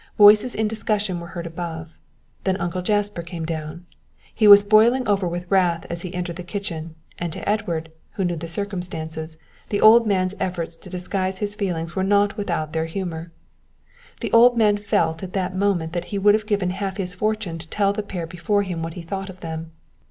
Voices 0.17 0.55
in 0.55 0.67
discussion 0.67 1.19
were 1.19 1.27
heard 1.37 1.45
above. 1.45 1.95
Then 2.43 2.57
Uncle 2.57 2.81
Jasper 2.81 3.21
came 3.21 3.45
down. 3.45 3.85
He 4.33 4.47
was 4.47 4.63
boiling 4.63 5.07
over 5.07 5.27
with 5.27 5.45
wrath 5.47 5.85
as 5.91 6.01
he 6.01 6.11
entered 6.15 6.37
the 6.37 6.43
kitchen, 6.43 6.95
and 7.19 7.31
to 7.31 7.47
Edward, 7.47 7.91
who 8.13 8.25
knew 8.25 8.35
the 8.35 8.47
circumstances, 8.47 9.37
the 9.69 9.79
old 9.79 10.07
man's 10.07 10.33
efforts 10.39 10.75
to 10.77 10.89
disguise 10.89 11.37
his 11.37 11.53
feelings 11.53 11.95
were 11.95 12.01
not 12.03 12.35
without 12.35 12.73
their 12.73 12.87
humour. 12.87 13.31
The 14.21 14.31
old 14.33 14.57
man 14.57 14.77
felt 14.77 15.21
at 15.21 15.33
that 15.33 15.55
moment 15.55 15.93
that 15.93 16.05
he 16.05 16.17
would 16.17 16.33
have 16.33 16.47
given 16.47 16.71
half 16.71 16.97
his 16.97 17.13
fortune 17.13 17.59
to 17.59 17.69
tell 17.69 17.93
the 17.93 18.01
pair 18.01 18.25
before 18.25 18.63
him 18.63 18.81
what 18.81 18.95
he 18.95 19.03
thought 19.03 19.29
of 19.29 19.41
them. 19.41 19.71